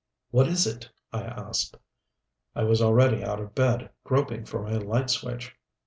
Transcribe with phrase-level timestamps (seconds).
[0.31, 1.77] "What is it?" I asked.
[2.55, 5.55] I was already out of bed, groping for my light switch.